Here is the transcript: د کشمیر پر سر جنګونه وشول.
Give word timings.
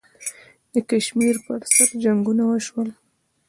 د 0.73 0.75
کشمیر 0.89 1.35
پر 1.45 1.59
سر 1.73 1.89
جنګونه 2.03 2.43
وشول. 2.47 2.89